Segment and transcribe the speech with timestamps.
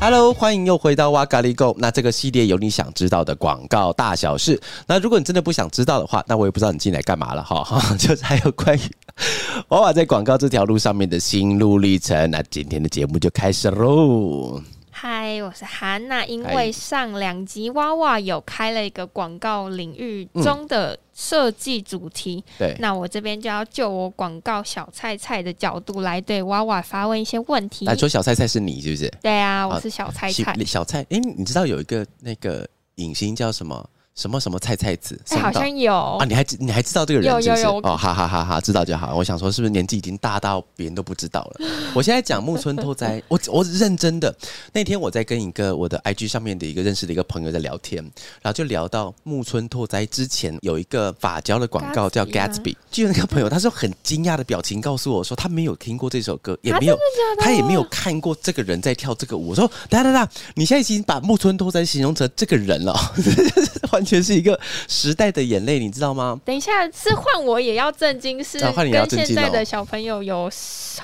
[0.00, 1.74] Hello，欢迎又回到哇咖喱 Go。
[1.76, 4.58] 那这个系列有你想知道的广告大小事。
[4.86, 7.66] 那如果你真的不想知道的话，那我也不知道你进来干嘛了哈。
[7.98, 8.80] 就是还有关于
[9.68, 12.30] 娃娃在广告这条路上面的心路历程。
[12.30, 14.62] 那今天的节目就开始喽。
[15.00, 16.24] 嗨，我是韩娜。
[16.26, 27.86] 因为上两集娃娃有开了一个广告领域中的设计主题，对，那我这边就要就我广告小菜菜的角度来对娃娃发问一些问题。
[27.86, 29.08] 来说小菜菜是你是不是？
[29.22, 30.52] 对啊，我是小菜菜。
[30.66, 33.88] 小菜，哎，你知道有一个那个影星叫什么？
[34.18, 35.16] 什么什么菜菜子？
[35.40, 36.24] 好像有啊！
[36.24, 37.32] 你还你还知道这个人？
[37.32, 37.96] 有有有哦！
[37.96, 38.60] 哈哈哈哈！
[38.60, 39.14] 知道就好。
[39.14, 41.66] 我想说，是不是年纪已经大到别人都不知道了？
[41.94, 44.34] 我现在讲木村拓哉，我我认真的。
[44.72, 48.02] 那天我在跟一个我的 IG 上面的一个认识的一个朋友在聊天，
[48.42, 56.98] 然后就聊到木村拓哉之前有一个发胶的广告叫 Gatsby，就那个朋友他是很惊讶的表情告诉我说，他没有听过这首歌，也没有
[57.38, 59.50] 他也没有看过这个人在跳这个舞。
[59.50, 62.92] 我说，哒哒哒，你现在已经把木村拓哉形容成这个人了。
[63.92, 66.40] 完 全是一个时代的眼泪，你知道吗？
[66.44, 70.50] 等一下，是换我也要震惊，是跟现在的小朋友有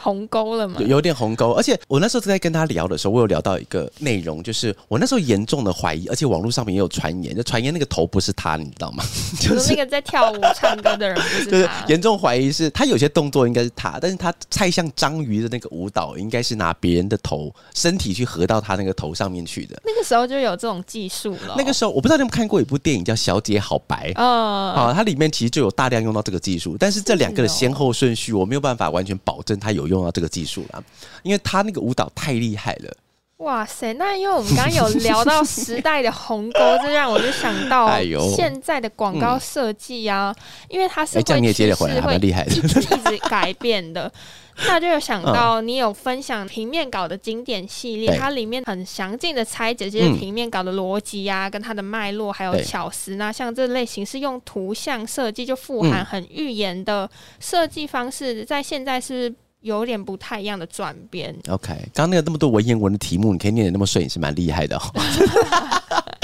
[0.00, 0.80] 鸿沟了吗？
[0.80, 9.05] 有点鸿沟，而且我那时候在跟他聊的时候，我有聊到一个内容，就是我那时候严重的怀疑，而且网络上面也有传言，就传言那个头不是他，你知道吗？
[9.41, 11.16] 就是那个在跳舞唱歌的人，
[11.50, 19.80] 就是严重怀疑是他有些动作应该是他，但是他太像章鱼的那个舞蹈，应该是拿别人的头身体去合到他那个头上面去的。
[19.84, 21.55] 那个时候就有这种技术了。
[21.56, 22.74] 那个时候我不知道你们看过一部。
[22.74, 30.84] 部电影叫《小姐好白》啊，它里面其实就有大量用到这个技术，但是这两个的先后顺序我没有办法完全保证它有用到这个技术了，
[31.24, 32.96] 因为他那个舞蹈太厉害了。
[33.38, 33.92] 哇塞！
[33.94, 37.90] 那因为我们刚刚有聊到时代的鸿沟，这让我就想到
[38.36, 40.33] 现在的广告设计啊，
[40.68, 41.22] 因为它是会
[41.52, 44.10] 趋势会一直一直改变的。
[44.66, 53.16] 那就有想到你有分享平面稿的经典系列，它里面很详尽的拆解这些平面稿的逻辑呀，跟它的脉络还有巧思。
[53.16, 57.10] 那像这类型是用图像设计，就富含很预言的
[57.40, 59.34] 设计方式，在现在是。
[59.64, 61.34] 有点不太一样的转变。
[61.48, 64.78] OK，刚刚那个那么多文言文的题目，你可以念的那么顺，也是蛮厉害的。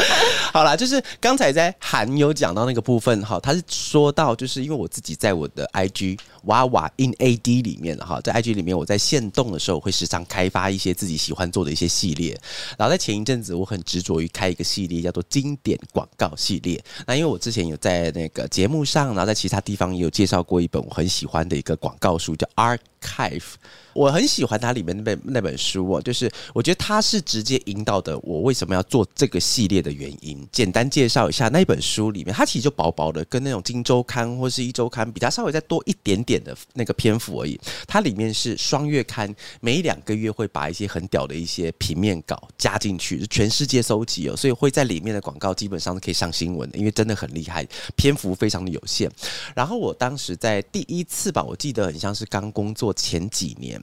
[0.52, 12.38] 好啦，就是刚才在韩有讲到那个部分哈，他是说到，就是因为我自己在我的 IG 娃娃 in AD 里面哈，在 IG 里面我在线动的时候会时常开发一些自己喜欢做的一些系列。
[12.76, 16.82] 然后在前一阵子，我很执着于开一个系列，叫做经典广告系列。
[17.06, 23.54] 那因为我之前有在那个节目上，然后在其他地方也有介绍过一本我很喜欢的一个广告书，叫 R Archive。
[23.92, 30.46] 我很喜欢它里面那本那本书哦，就是我觉得它是直接引导的我为什么要做这个系列的原因。
[30.52, 37.58] 简单介绍一下那一本书里面，它其实就薄薄的，跟那种《金周刊》或是一周刊比，它稍微再多一点点的那个篇幅而已。
[37.88, 47.66] 它里面是双月刊，每两个月会把一些很屌的一些平面稿加进去，全世界搜集哦，所以会在里面的广告基本上是可以上新闻的，因为真的很厉害，
[47.96, 49.10] 篇幅非常的有限。
[49.52, 53.82] 然后我当时在第一次吧，我记得很像是刚工作前几年。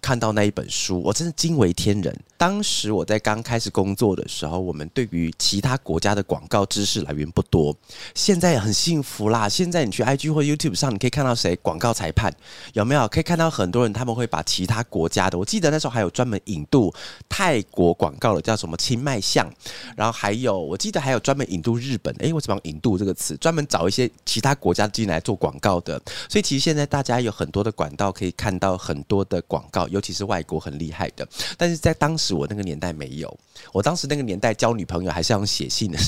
[0.00, 2.16] 看到那一本书，我真是惊为天人。
[2.38, 7.74] 当时我在刚开始工作的时候，我们对于其他国家的广告知识来源不多。
[8.14, 12.32] 现在很幸福啦，现在你去 IG 或 YouTube 上，你可以看到谁广告裁判
[12.74, 13.08] 有没有？
[13.08, 16.92] 可以看到很多人他们会把其他国家的，我记得那时候还有专门引渡
[17.28, 19.50] 泰国广告的，叫什么清迈巷。
[19.96, 23.36] 然后还有我记得还有专门引渡日本，诶，为什么引渡这个词？
[23.38, 26.00] 专门找一些其他国家进来做广告的。
[26.28, 29.65] 所以其实现在大家有很多的管道可以看到很多的广。
[29.70, 33.38] 告，尤其是外国很厉害的，但是在当时我那个年代没有，
[33.72, 35.98] 我当时那个年代交女朋友还是要写信的？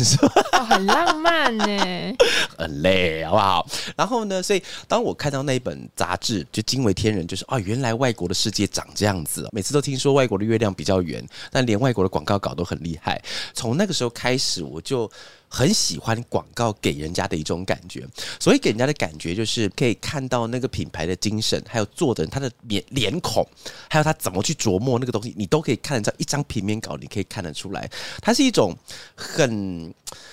[0.68, 2.16] 很浪漫呢，
[2.56, 3.66] 很累，好不好？
[3.96, 9.48] 然后呢，所以当我看到那本杂志，就惊为天人，就是啊，原来外国的世界长这样子。
[9.52, 13.22] 每次都听说外国的月亮比较圆，但连外国的广告稿都很厉害。
[13.54, 15.10] 从那个时候开始，我就。
[15.48, 18.06] 很喜欢广告给人家的一种感觉，
[18.38, 23.46] 所以给人家的感觉就是可以看到那个品牌的精神，还有做的人他的脸脸孔，
[23.88, 27.90] 还有他怎么去琢磨那个东西，你都可以看得到一张平面稿，你可以看得出来，
[28.20, 28.76] 它是一种
[29.16, 29.92] 很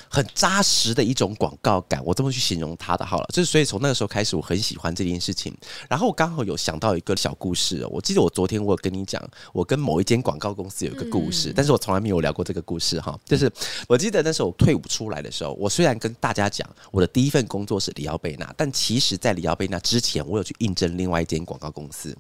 [0.10, 2.04] 很扎实的一种广告感。
[2.04, 5.56] 我这么去形容它的好了，就是所以从那个时候开始，我很喜欢这件事情。
[5.90, 9.22] 然后我刚好有想到一个小故事，我记得我昨天我有跟你讲，
[9.54, 13.18] 我跟某一间广告公司有一个故事，但是我从来没有聊过这个故事哈。
[13.24, 13.50] 就是
[13.88, 15.05] 我记得那时候我退伍出。
[15.06, 22.16] 出来的时候，我虽然跟大家讲我的第一份工作是里奥贝纳，但其实在里奥贝纳之前，我有去应征另外一间广告公司，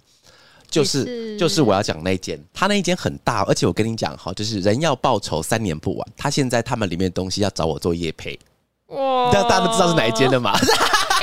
[0.70, 8.38] 就是就是我要讲那间，他那一间很大，而且我跟你讲哈，就是人要报仇三年不晚，他现在他们里面的东西要找我做业配，
[8.96, 10.58] 哇，这样大家都知道是哪一间的嘛。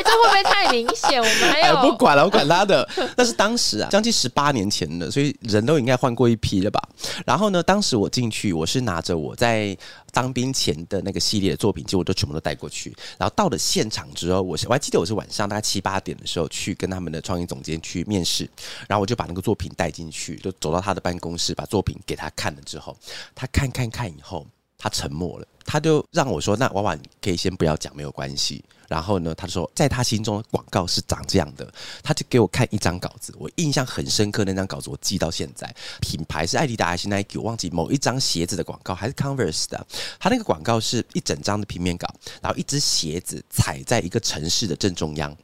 [0.05, 1.21] 这会不会太明显？
[1.21, 2.89] 我们还有 不管了，我管他的。
[3.17, 6.83] 那是当时啊，将近十八年前的，所以人都应该换过一批了吧。
[7.25, 9.77] 然后呢，当时我进去，我是拿着我在
[10.11, 12.95] 当兵前的那个系列的作品，结果都全部都带过去。
[13.17, 18.49] 然后到了现场之后，我是我还记得我是晚上大概七八点的时候去跟他们的创意总监去面试，
[18.89, 22.97] 然后我就把那个作品带进去，就走到他的办公室，把作品给他看了之后，
[23.35, 24.45] 他看看看以后，
[24.82, 34.44] 他沉默了，他就让我说：“那婉婉，可以先不要讲，没有关系。”然后呢，他说，在他心中广告是长这样的，他就给我看一张稿子，我印象很深刻。
[34.44, 37.38] 那张稿子我记到现在，品牌是艾迪达还是 Nike？
[37.38, 39.87] 我忘记某一张鞋子的广告还是 Converse 的。
[40.19, 42.12] 他那个广告是一整张的平面稿，
[42.43, 45.34] 然后一只鞋子踩在一个城市的正中央，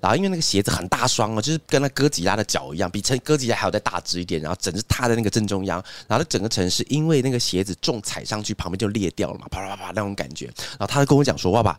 [0.00, 10.46] 然后因为那个鞋子很大双哦，就是跟那哥吉拉的脚一样，比成哥吉拉还要再大只一点，然后整只踏在那个正中央，然后整个城市因为那个鞋子重踩上去，旁边就裂掉了嘛，啪啪啪那种感觉。
[10.46, 11.78] 然后他就跟我讲说：“爸爸。”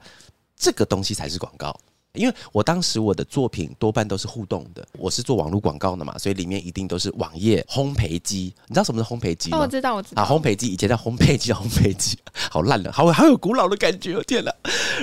[0.62, 1.74] 这个东西才是广告。
[2.14, 8.52] 因为我当时我的作品多半都是互动的，我是做网络广告的嘛，所以里面一定都是网页烘焙机。
[8.68, 9.60] 你知道什么是烘焙机吗？
[9.60, 10.24] 我知道，我知道。
[10.24, 14.52] 啊，烘焙机以前叫烘焙机，烘焙机好烂了，好好有古老的感觉，天哪！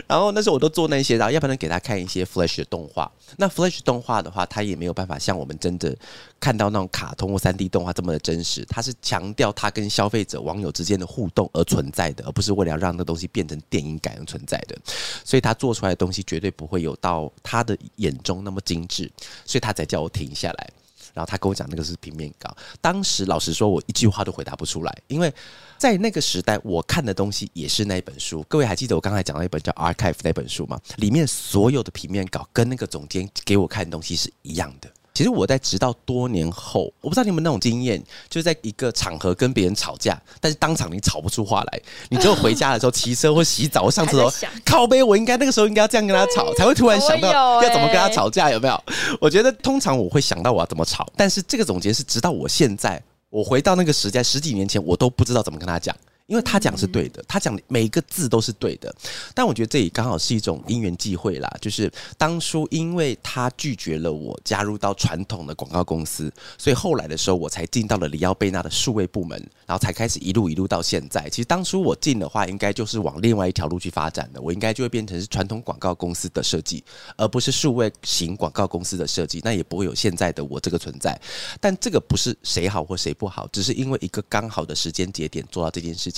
[0.08, 3.10] 然后那时候我都做那些，然后要不然给他看一些 Flash 的动画。
[3.36, 5.96] 那 Flash 动画的话，它也没有办法像我们真的
[6.40, 8.64] 看到那种卡通或三 D 动画这么的真实。
[8.68, 14.76] 它是强调它跟消费者、网友之间的互动而存在的，而不是为了让那东西变成电影感而存在的。
[15.24, 17.76] 所以他做出来的东西绝对不会有到他的。
[17.96, 19.10] 眼中那么精致，
[19.44, 20.70] 所以他才叫我停下来。
[21.14, 22.54] 然后他跟我讲那个是平面稿。
[22.80, 25.32] 当时老实说，我一句话都回答不出来，因为
[25.78, 28.44] 在那个时代，我看的东西也是那一本书。
[28.48, 30.78] 各位还记得我刚才讲到一本叫《Archive》那本书吗？
[30.96, 34.90] 里面所有的平面稿跟那个总监给我看的东西是一样的。
[35.16, 37.98] 其实我在直到多年后，我不知道你们那种经验，
[38.28, 41.80] 就是在一个场合跟别人吵架，但是当场你吵不出话来，
[42.10, 48.78] 你只有回家的时候骑车或洗澡或上厕所，靠背，我应该那个时候应该要这样跟他吵，才会突然想到要怎么跟他吵架，有没有？
[49.18, 55.96] 我觉得通常我会想到我要怎么吵，但是这个总结是直到我现在，我回到那个时代十几年前，我都不知道怎么跟他讲。
[56.26, 58.92] 因为他讲是对的，他讲每一个字都是对的，
[59.32, 61.56] 但我觉得这也刚好是一种因缘际会啦。
[61.60, 71.28] 就是当初因为他拒绝了我加入到传统的广告公司，所以后来的时候我才进到了里奥贝纳的数位部门，然后才开始一路一路到现在。
[71.30, 76.82] 其实当初我进的话，应该就是往另外一条路去发展的，我应该就会变成是传统广告公司的设计，
[77.16, 81.16] 而不是数位型广告公司的设计，那也不会有现在的我这个存在。
[81.60, 86.15] 但这个不是谁好或谁不好，只是因为一个刚好的时间节点做到这件事情。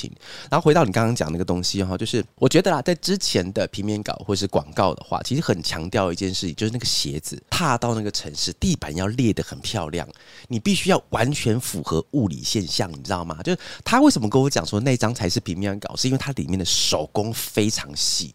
[0.51, 10.07] 然后回到你刚刚讲那个东西哈，就是我觉得啦，在之前的平面稿或是广告的话，其实很强调一件事情，就是那个鞋子踏到那个城市地板要裂得很漂亮，
[10.49, 13.43] 你必须要完全符合物理现象，你知道吗？
[13.43, 18.35] 就是他为什么跟我讲说那张才是平面稿，是因为它里面的手工非常细。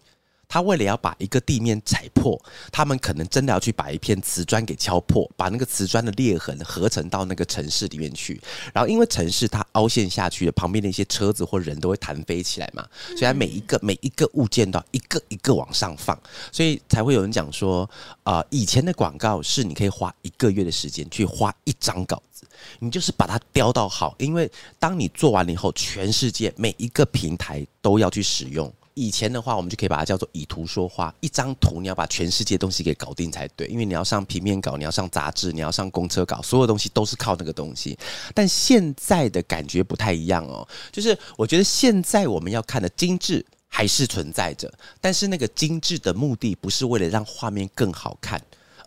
[0.53, 2.39] 他为了要把一个地面踩破，
[2.71, 8.39] 他们可能真的要去把一片瓷砖给敲破，把那个瓷砖的裂痕合成到那个城市里面去。
[8.71, 16.15] 然后因为城市它凹陷下去，旁边的一些车子或人都会弹飞起来嘛，所以它每一个每一个物件都要一个一个往上放，
[16.51, 17.89] 所以才会有人讲说，
[18.21, 22.45] 啊，以前的广告是你可以花一个月的时间去画一张稿子，
[22.77, 28.71] 你就是把它雕到好，因为当你做完了以后，全世界每一个平台都要去使用。
[28.95, 31.13] 以前的话，我们就可以把它叫做以图说话。
[31.19, 37.97] 一张图，你要把全世界东西给搞定才对，因为你要上平面稿，你要上杂志，你要上公车稿，所有东西都是靠那个东西。
[38.33, 44.71] 但现在的感觉不太一样哦， 就是我觉得现在我们要看的精致还是存在着，
[45.01, 48.41] 但是那个精致的目的不是为了让画面更好看。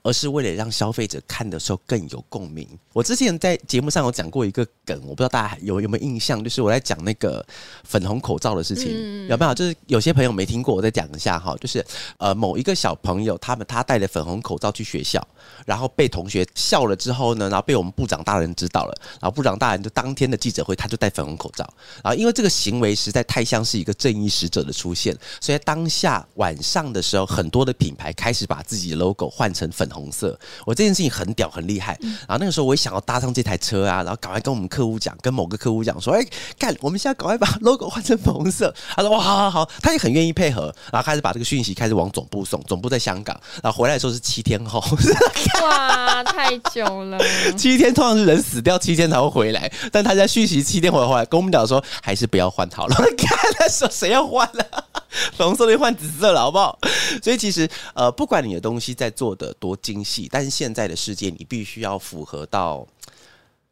[0.06, 2.66] 而是为了让消费者看的时候更有共鸣。
[2.92, 7.44] 我之前在节目上有讲过一个梗，我不知道大家有有没有印象，就是我在讲那个
[7.82, 9.52] 粉红口罩的事情，嗯有没有？
[9.52, 11.56] 就是有些朋友没听过，我再讲一下哈。
[11.60, 11.84] 就是
[12.18, 15.20] 呃，某一个小朋友，他们他戴着粉红口罩去学校，
[15.66, 21.68] 然后被同学笑了之后呢，然后被我们部长大人知道了，然后部长大人就当天的记者会，他就戴粉红口罩。
[22.04, 29.84] 然后因为这个行为实在太像是一个正义使者的出现，所以当下晚上的时候，很多的品牌开始把自己的 logo 换成粉。
[29.95, 31.98] 红色，我这件事情很屌很厉害。
[32.00, 36.26] 然后那个时候我也想要搭上这台车啊，然后赶快跟我们客户讲，跟某个客户讲说：“哎，
[36.58, 42.60] 看，我们现在赶快把 logo 换成粉红色。”他说：“哇，好好好。”他也很愿意配合，然后开始把这个讯息开始往总部送。
[42.66, 44.82] 总部在香港，然后回来的时候是七天后。
[45.62, 47.18] 哇，太久了！
[47.56, 52.94] 七天通常是人死掉七天才会回来，但他在讯息七天回来，跟我们讲说还是不要换好了。
[53.16, 54.64] 看那时候谁要换了？
[54.64, 55.05] 粉
[55.36, 56.78] 红色的换紫色了，好不好？
[57.22, 62.86] 所以其实呃，不管你的东西在做的多精细，但是现在的世界你必须要符合到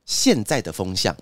[0.04, 1.16] 现在的风向。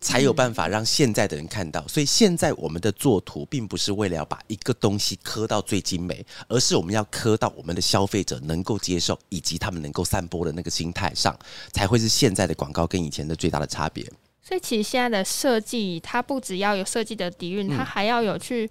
[0.00, 11.34] 才有办法让现在的人看到，所以现在我们的作图并不是为了要把一个东西刻到最精美，而是我们要刻到我们的消费者能够接受，以及他们能够散播的那个心态上，
[11.72, 14.04] 才会是现在的广告跟以前的最大的差别。
[14.42, 18.70] 所以其实现在的设计，它不只要有设计的底蕴，它还要有去。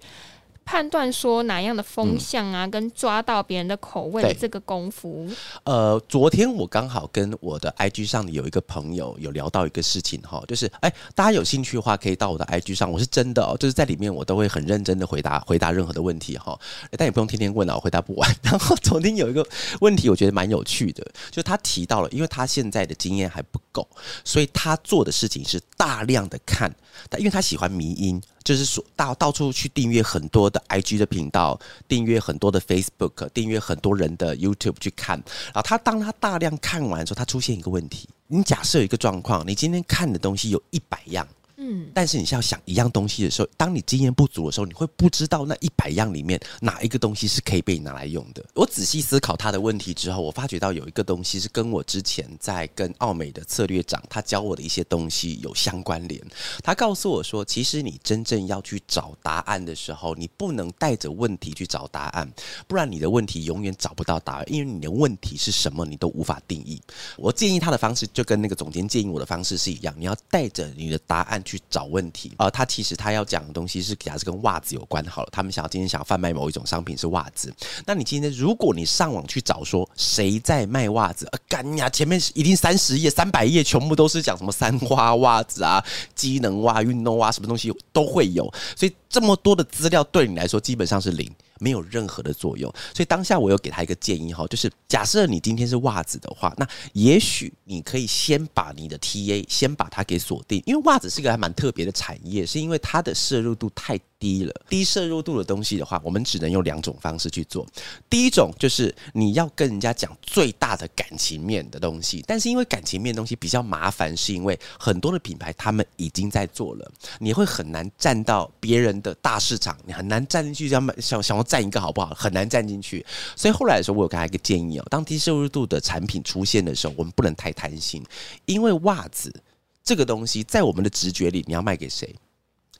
[0.64, 5.28] 判断说哪样的风向啊，跟抓到别人的口味的这个功夫。
[5.64, 16.58] 呃，昨天我刚好跟我的 IG 上有一个朋友有聊到一个事情哈，就是哎，大家有兴趣的话可以到我的 IG 上，我是真的哦，就是在里面我都会很认真的回答回答任何的问题哈，
[16.92, 18.34] 但也不用天天问啊，我回答不完。
[18.42, 19.46] 然后昨天有一个
[19.80, 23.86] 问题，我觉得蛮有趣的，就他提到了，因为他现在的经验还不狗，
[24.24, 26.74] 所以他做的事情是大量的看，
[27.10, 28.22] 他因为他喜欢迷音。
[28.44, 35.16] 就是说到到处去订阅很多的 IG 的频道，订阅很多的 Facebook，订阅很多人的 YouTube 去看。
[35.46, 41.26] 然后他当他大量看完之后，他出现一个问题：你假设有一个状况，你今天看的东西有一百样。
[41.66, 48.44] 嗯，但是你是要想一样东西的时候，当你经验不足的时候，你会不知道那一百样里面哪一个东西是可以被你拿来用的。
[48.52, 56.20] 我仔细思考他的问题之后，我发觉到有一个东西是跟我之前在跟奥美的策略长他教我的一些东西有相关联。
[56.62, 62.30] 他告诉我说，其实你真正要去找答案的时候，你不能带着问题去找答案，
[62.68, 66.78] 不然你的问题永远找不到答案，因为你的问题是什么你都无法定义。
[67.16, 71.53] 我建议他的方式就跟那个总监建议我的方式是一样，你要带着你的答案去。
[71.56, 72.50] 去找问题啊！
[72.50, 75.28] 他其实他要讲的东西是，假设跟袜子有关好了。
[75.30, 77.54] 他们想要今天想要贩卖某一种商品是袜子，
[77.86, 81.88] 那你今天如果你上网去找说谁在卖袜子，干呀！
[81.88, 85.84] 前面一定三十页、三百页，全部都是讲什么三花袜子啊、
[86.14, 88.52] 机能袜、运动袜，什么东西都会有。
[88.76, 91.30] 所以这么多的资料对你来说基本上是零。
[91.60, 103.98] 没有任何的作用，所以当下我有给他一个建议哈，就是假设你今天是袜子的话，那也许你可以先把你的 TA 先把它给锁定，因为袜子是个还蛮特别的产业，是因为它的摄入度太。
[104.18, 107.66] 低了，低摄入度的东西的话，我们只能用两种方式去做。
[108.08, 122.14] 第一种就是你要跟人家讲最大的感情面的东西，但是因为感情面东西比较麻烦，是因为很多的品牌他们已经在做了，你会很难占到别人的大市场，你很难占进去，想想想要占一个好不好？
[122.14, 123.04] 很难占进去。
[123.36, 128.02] 所以后来的时候，我有给他一个建议哦，当低摄入度的产品出现的时候，我们不能太贪心，
[128.46, 129.34] 因为袜子
[129.82, 132.14] 这个东西在我们的直觉里，你要卖给谁？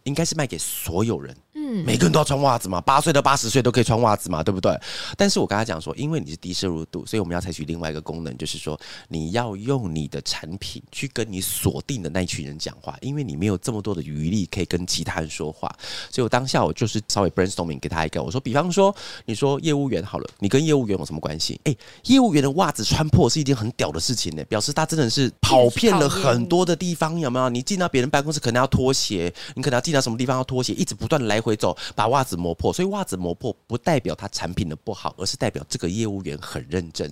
[0.05, 1.37] 应该是卖给所有人，
[1.85, 4.79] 每个人都要穿袜子嘛，八岁到八十岁都可以穿袜子嘛，对不对？
[5.17, 8.79] 但是我跟他讲说，因为你是低摄入度，所以我们要采取另外一个功能，就是说
[9.09, 15.75] 你要用你的产品去跟你锁定的那一群人讲话，因为你没有这么多的余力可以跟其他人说话。
[16.11, 18.95] 所以我当下我就是稍微 brainstorming 给他一个，我说，比方说
[19.25, 21.59] 你说业务员好了，你跟业务员有什么关系？
[21.65, 27.49] 哎，业务员的袜子穿破是一件很屌的事情呢，表示他真的是跑遍了很多的地方，有没有？
[27.49, 29.95] 你进到别人办公室可能要脱鞋，你可能要进。
[29.95, 32.73] 到什么地方要脱鞋，一直不断来回走，把袜子磨破。
[32.73, 37.07] 所以袜子磨破不代表他产品的不好，而是代表这个业务员很认真。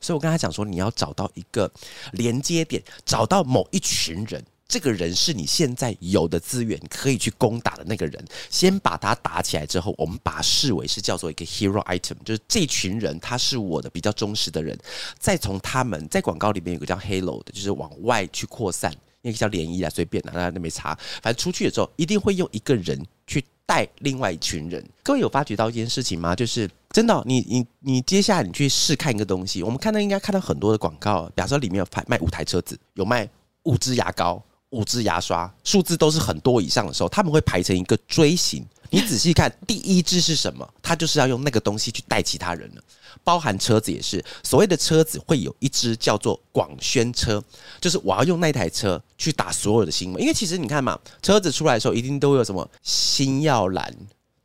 [0.00, 1.70] 所以我跟他讲说，你要找到一个
[2.12, 14.78] 连接点，找到某一群人，这个人是你现在有的资源可以去攻打的那个人，先把他打起来之后，我们把它视为是叫做一个 hero item，就是这群人他是我的比较忠实的人，
[15.18, 18.94] 再从他们在广告里面有个叫 halo 的，就是往外去扩散。
[19.28, 20.98] 那个叫涟漪啊，随便的，那那没差。
[21.22, 24.82] 反正出去的时候，一定会用一个人去带另外一群人。
[25.02, 26.34] 各位有发觉到一件事情吗？
[26.34, 33.28] 就是真的，你你你，接下来你去试看一个东西，我们看到应该看到很多的广告，比方说里面有卖卖五台车子，有卖
[33.64, 38.64] 五支牙膏、五支牙刷，数字都是很多以上的时候，他们会排成一个锥形。
[38.90, 40.66] 你仔细看，第一支是什么？
[40.80, 42.82] 他就是要用那个东西去带其他人了。
[43.28, 47.44] 包含车子也是，所谓的车子会有一只叫做广宣车，
[47.78, 50.22] 就是我要用那台车去打所有的新闻。
[50.22, 53.94] 因为其实你看嘛，车子出来的时候一定都有什么星耀蓝、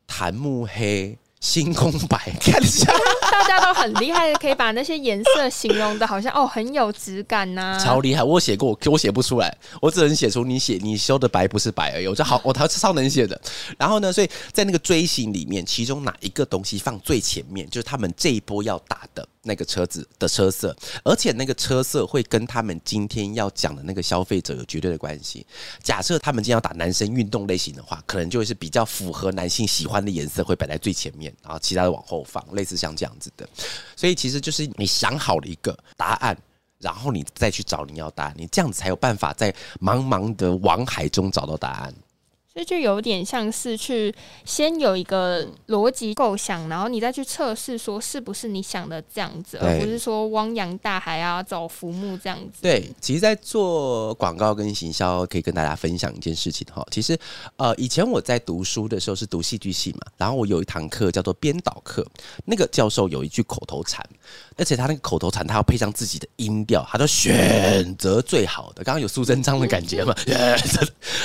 [0.05, 1.17] 檀木黑。
[1.43, 2.89] 星空白，看一下，
[3.29, 8.23] 大家都很厉害，可以把那些颜色形容的好像哦很有质感呐，超厉害！
[8.23, 12.07] 我写过，我写不出来，我只能写出你写你修的白不是白而已。
[12.07, 13.39] 我就好， 我他超能写的。
[13.77, 19.27] 然后呢，所以在那个锥形里面，其中哪一个东西放最前面，就是他们这一波要打的。
[19.43, 25.45] 那个车子的车色，而且那个车色会跟他们今天要讲的那个消费者有绝对的关系。
[25.81, 33.47] 假设他们今天要打男生运动类型的话，可能就会是比较符合男性喜欢的颜色，会摆在最前面，然后其他的往后放，类似像这样子的。
[33.95, 36.37] 所以其实就是你想好了一个答案，
[36.79, 41.93] 然后你再去找你要答案，你这样子才有办法在茫茫的网海中找到答案。
[42.53, 44.13] 所以就有点像是去
[44.45, 52.61] 先有一个逻辑构想，然后你再去测试说是不是你想的这样子，而不是说汪洋大海啊找浮木这样子。
[52.61, 56.85] 对，其实，在做广告跟行销，可以跟大家分享一件事情哈。
[56.91, 57.17] 其实，
[57.57, 62.05] 呃，以前我在读书的时候是读戏剧系嘛，然后我有一堂课叫做编导课，
[62.45, 64.07] 那个教授有一句口头禅，
[64.57, 70.13] 而且他那个口头禅他要配上自己的音调，他说选择最好的，刚刚有苏贞昌的感觉嘛，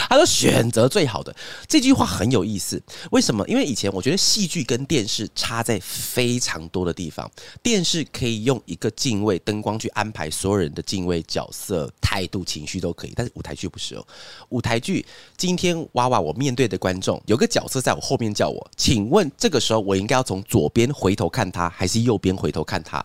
[0.08, 1.08] 他说选择最好。
[1.18, 1.34] 好的，
[1.66, 2.80] 这句话很有意思。
[3.10, 3.42] 为什么？
[3.48, 7.28] 因为以前我觉得戏剧跟电视差在非常多的地方。
[7.62, 14.06] 电视可以用一个敬畏灯光去安排所有人的敬畏角色、态度、情绪都可以，但是舞台剧不是哦。
[14.50, 15.04] 舞台剧
[15.36, 22.97] 今天哇哇我面对的观众有个角色在我后面叫我，请问这个时候我应该要从左边回头看他，还是右边回头看他？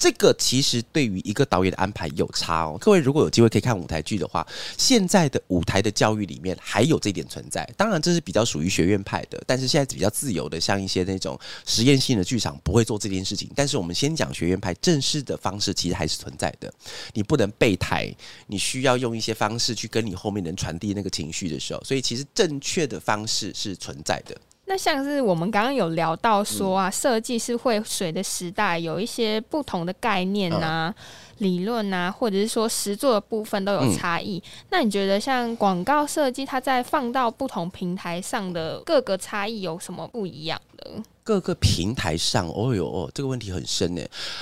[0.00, 2.78] 这个其实对于一个导演的安排有差哦。
[2.80, 4.44] 各位如果有机会可以看舞台剧的话，
[4.78, 7.68] 现在的舞台的教育里面还有这点存在。
[7.76, 13.50] 当然这是比较属于学院派的，但是现在比较自由的，像一些那种实验性的剧场不会做这件事情。
[13.54, 16.72] 但是我们先讲学院派正式的方式，其实还是存在的。
[17.12, 18.10] 你不能备台，
[18.46, 24.34] 你需要用一些方式去跟你后面人传递那个情绪的时候，所以其实正确的方式是存在的。
[24.70, 30.94] 那像是我们刚刚有聊到说啊，设计是会随着时代有一些不同的概念呐、
[31.38, 34.40] 理论呐，或者是说实作的部分都有差异。
[34.70, 40.88] 那你觉得像广告设计，它在放到不同平台上的各个差异有什么不一样的？
[41.24, 44.00] 各个平台上，哦哟，这个问题很深呢。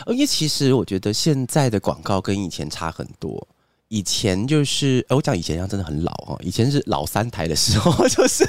[0.09, 3.49] 因为其实我觉得现在的广告跟以前差很多。
[3.89, 6.39] 以前就是，我讲以前，像真的很老哦。
[6.43, 8.45] 以前是老三台的时候， 就是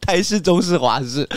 [0.00, 1.28] 台式、中式、华式，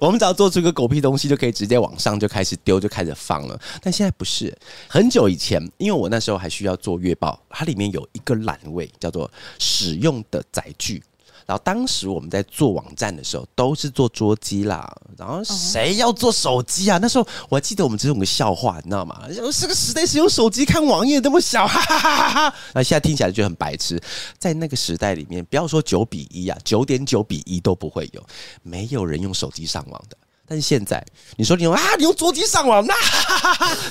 [0.00, 3.60] 我们只要做出个狗屁东西，就可以直接往上就开始丢，就开始放了。
[3.82, 4.56] 但现在不是，
[4.88, 11.02] 很久以前，因为我那时候还需要做月报，它里面有一个栏位叫做使用的载具。
[11.46, 14.90] 然后当时我们在做网站的时候，都是做桌机啦。
[15.16, 16.98] 然后谁要做手机啊？
[17.00, 19.20] 那时候我还记得我们只有个笑话，你知道吗？
[19.52, 22.56] 这个时代是用手机看网页那么小，哈哈哈哈哈。
[22.72, 24.00] 那现在听起来就很白痴。
[24.38, 28.24] 在那个时代里面，不要说九比一啊，九点九比一都不会有，
[28.62, 30.16] 没有人用手机上网的。
[30.46, 31.02] 但是现在，
[31.36, 32.94] 你说你用啊，你用桌机上网，那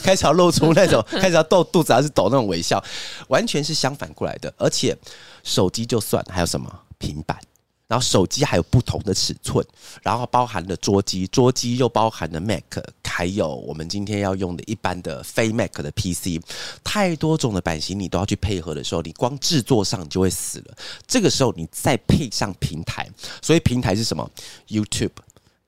[0.03, 2.83] 开始要露出那种 开始要抖肚子还是抖那种微笑，
[3.27, 4.53] 完全是相反过来的。
[4.57, 4.95] 而且
[5.43, 6.71] 手机就算还有什么？
[7.03, 7.37] 平板，
[7.85, 9.65] 然后手机还有不同的尺寸，
[10.01, 16.41] 然后包含了桌机，桌机又包含了 Mac，还有我们今天要用的一般的非 Mac 的 PC，
[16.81, 20.75] 太多种的版型你都要去配合的时候，你光制作上就会死了。
[21.05, 23.05] 这个时候你再配上平台，
[23.41, 24.27] 所以平台是什么
[24.69, 25.11] ？YouTube、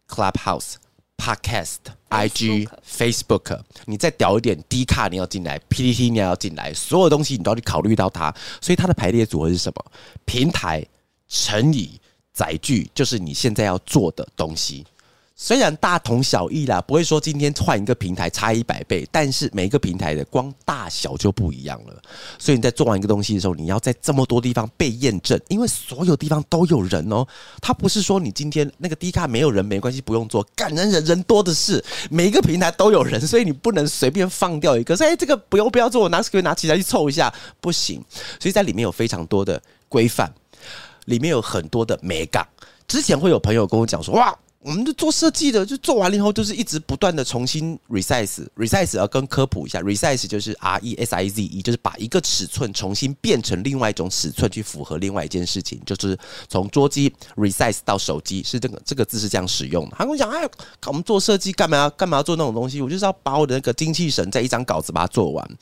[0.07, 0.75] Clubhouse、
[1.17, 1.77] Podcast、
[2.09, 9.85] IG、Facebook，你再屌一点，D 卡你要进来，PPT 你要进来，所有东西你都要去考虑到它，所以它的排列组合是什么？
[10.25, 10.83] 平台。
[11.27, 11.99] 乘以
[12.33, 14.85] 载具，就是你现在要做的东西。
[15.37, 22.01] 虽然大同小异啦，不会说今天换一个平台差一百倍，但是每一个平台的光大小就不一样了。
[22.39, 27.27] 所以你在做完一个东西的时候，你要在这么多地方被验证，因为所有地方都有人哦。
[27.59, 34.95] 他不是说你今天那个低卡没有人没关系，不用做，感人人人多的是，每一个平台都有人，所以你不能随便放掉一个。
[34.95, 38.01] 说哎，这个不用不要做，我拿 s c r 拿起来去凑一下，不行。
[38.39, 40.33] 所以在里面有非常多的规范。
[41.05, 42.47] 里面有很多的美感。
[42.87, 48.45] 之前会有朋友跟我讲说：“哇，我们就做设计的，就做完了以后，就是一直不断的重新 resize。
[48.55, 55.81] resize 要跟科普一下，resize 就是 R E S I Z E，就是把一个尺寸重新变成另外一种尺寸，去符合另外一件事情。
[55.85, 59.95] 就是从桌机 resize 到手机，是这个这个字是这样使用的。
[59.97, 60.47] 他跟我讲：哎，
[60.85, 62.81] 我们做设计干嘛要干嘛要做那种东西？
[62.81, 65.57] 我就是要把我的那个精气神在一张稿子把它做完。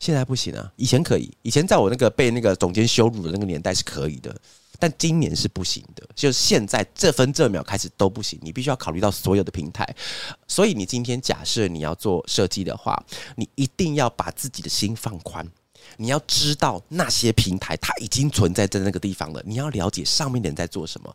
[0.00, 4.34] 现在不行啊，以前可以，以前在我那个被那个总监羞辱的那个年代是可以的。”
[4.78, 9.84] 但今年是不行的，就是现在这分这秒开始都不行，你必须要考虑到所有的平台。
[10.46, 15.44] 所以你今天假设你要做设计的话，你一定要把自己的心放宽，
[15.96, 21.12] 你要知道那些平台它已经存在在那个地方了，你要了解上面的人在做什么，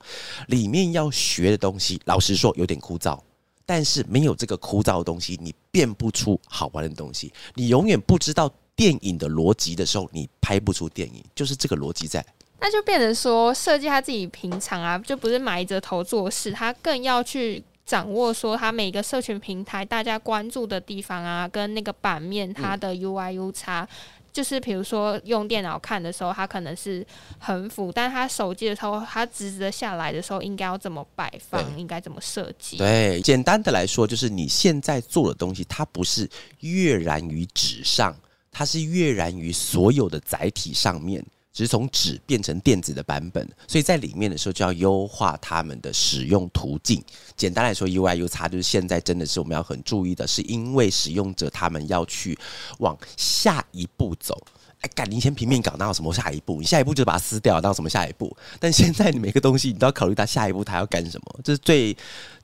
[0.47, 3.17] 里面要学的东西，老实说有点枯燥，
[3.65, 7.31] 但是没有这个枯燥的东西，你变不出好玩的东西。
[7.55, 12.25] 你永远不知道电影的逻辑的时候，你拍不出电影，就是这个逻辑在。
[12.59, 23.85] 那就变成说，设计他自己平常啊，就不是埋着头做事，他更要去掌握说，他每个社群平台大家关注的地方啊，跟那个版面它的 UI U 差，
[24.31, 27.05] 就是比如说用电脑看的时候，它可能是
[27.39, 32.77] 横幅，但他手机的时候，它直直的下来的时候，应该要怎么摆放，应该怎么设计？
[32.77, 36.29] 对，简单的来说，就是你现在做的东西，它不是
[36.61, 38.15] 跃然于纸上，
[38.49, 41.21] 它是跃然于所有的载体上面。
[41.53, 47.01] 只是从纸变成电子的版本，所以在里面的时候就要优化他们的使用途径。
[47.37, 52.37] 简单来说，UI U 差就是现在真的是我们要很注意的，是因为使用者他们要去
[52.79, 54.35] 往下一步走。
[54.79, 56.59] 哎，改你先平面稿，那有什么下一步？
[56.59, 58.35] 你下一步就把它撕掉，哪有什么下一步？
[58.59, 61.95] 但现在你每个东西你都要考虑到下一步它要干什么，这是最。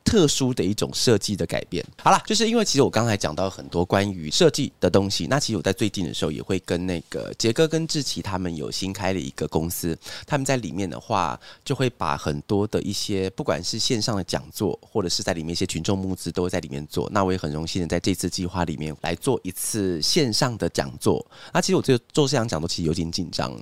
[0.04, 1.86] 特殊的一种设计的改变。
[2.02, 5.28] 好了，就是因为其实我刚才讲到很多关于设计的东西。
[5.28, 17.08] 那其实我在最近的时候也会跟那个杰哥跟志奇他们有新开了一个公司，他们在里面的话就会把很多的一些不管是线上的讲座，或者是在里面一些群众募资，都会在里面做。
[17.12, 21.24] 那我也很荣幸的在这次计划里面来做一次线上的讲座。
[21.54, 23.60] 那其实我这做这场讲座其实有点紧张，你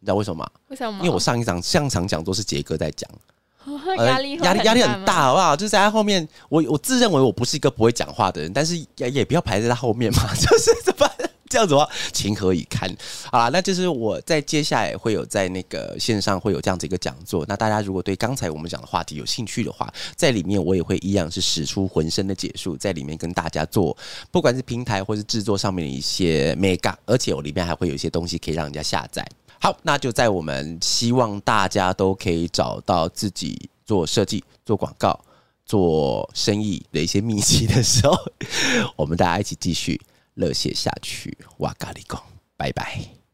[0.00, 0.50] 知道为什么吗？
[0.68, 0.98] 为什么？
[0.98, 3.10] 因为我上一场上场讲座是杰哥在讲。
[3.98, 5.56] 压力压力压力很大，好不好？
[5.56, 11.10] 就是在他后面，我我自认为我不是一个不会讲话的人，但是也也不要排在他后面嘛， 就是怎么
[11.48, 12.92] 这样子话，情何以堪？
[13.30, 17.44] 好啦，那就是我在接下来会有在那个线上会有这样子一个讲座。
[17.48, 23.96] 那大家如果对刚才我们讲的话题有兴趣的话，在里面我也会一样是使出浑身的解数，在里面跟大家做，
[24.32, 29.24] 不管是平台或是制作上面的一些 mega，而且我里面还会有一些东西可以让人家下载。
[29.60, 35.18] 好，那就在我们希望大家都可以找到自己做设计、做广告、
[35.64, 38.16] 做生意的一些秘籍的时候，
[38.96, 40.00] 我们大家一起继续
[40.34, 41.36] 热血下去。
[41.58, 42.20] 哇咖喱贡，
[42.56, 43.25] 拜拜。